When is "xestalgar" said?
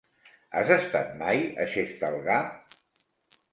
1.75-2.41